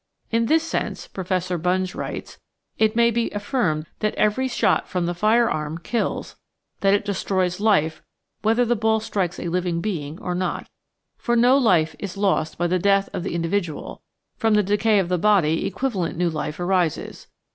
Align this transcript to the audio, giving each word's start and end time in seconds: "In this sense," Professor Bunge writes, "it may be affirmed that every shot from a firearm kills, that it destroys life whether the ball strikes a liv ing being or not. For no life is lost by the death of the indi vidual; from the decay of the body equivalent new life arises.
"In 0.31 0.47
this 0.47 0.63
sense," 0.63 1.07
Professor 1.07 1.59
Bunge 1.59 1.93
writes, 1.93 2.39
"it 2.79 2.95
may 2.95 3.11
be 3.11 3.29
affirmed 3.33 3.85
that 3.99 4.15
every 4.15 4.47
shot 4.47 4.87
from 4.87 5.07
a 5.07 5.13
firearm 5.13 5.77
kills, 5.77 6.35
that 6.79 6.95
it 6.95 7.05
destroys 7.05 7.59
life 7.59 8.01
whether 8.41 8.65
the 8.65 8.75
ball 8.75 8.99
strikes 8.99 9.39
a 9.39 9.47
liv 9.49 9.67
ing 9.67 9.79
being 9.79 10.17
or 10.19 10.33
not. 10.33 10.67
For 11.17 11.35
no 11.35 11.55
life 11.55 11.95
is 11.99 12.17
lost 12.17 12.57
by 12.57 12.65
the 12.65 12.79
death 12.79 13.09
of 13.13 13.21
the 13.21 13.35
indi 13.35 13.49
vidual; 13.49 13.99
from 14.37 14.55
the 14.55 14.63
decay 14.63 14.97
of 14.97 15.07
the 15.07 15.19
body 15.19 15.67
equivalent 15.67 16.17
new 16.17 16.31
life 16.31 16.59
arises. 16.59 17.27